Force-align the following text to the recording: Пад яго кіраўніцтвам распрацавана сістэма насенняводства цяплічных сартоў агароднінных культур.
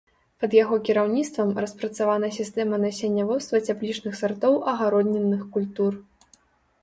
Пад 0.43 0.51
яго 0.63 0.75
кіраўніцтвам 0.87 1.49
распрацавана 1.63 2.29
сістэма 2.37 2.79
насенняводства 2.85 3.61
цяплічных 3.67 4.17
сартоў 4.21 4.57
агароднінных 4.73 5.41
культур. 5.59 5.91